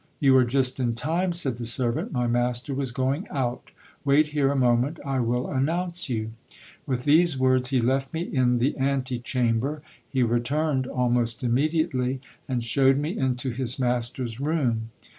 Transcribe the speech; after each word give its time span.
You 0.19 0.35
are 0.37 0.43
just 0.43 0.79
in 0.79 0.95
time, 0.95 1.31
said 1.31 1.57
the 1.59 1.65
servant: 1.67 2.11
my 2.11 2.25
master 2.25 2.73
was 2.73 2.89
going 2.91 3.27
out. 3.29 3.69
Wait 4.03 4.29
here 4.29 4.51
a 4.51 4.55
moment: 4.55 4.99
I 5.05 5.19
will 5.19 5.47
announce 5.47 6.09
you. 6.09 6.31
With 6.87 7.03
these 7.03 7.37
words, 7.37 7.67
he 7.69 7.79
left 7.79 8.11
me 8.11 8.21
in 8.21 8.57
the 8.57 8.75
anti 8.77 9.19
chamber. 9.19 9.83
He 10.09 10.23
returned 10.23 10.87
almost 10.87 11.43
immediately, 11.43 12.19
and 12.47 12.63
showed 12.63 12.97
me 12.97 13.15
into 13.15 13.51
his 13.51 13.77
master's 13.77 14.39
room. 14.39 14.89